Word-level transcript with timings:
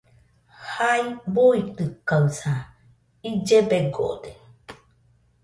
Jai 0.71 1.01
buitɨkaɨsa, 1.33 2.53
ille 3.29 3.57
begode. 3.69 4.31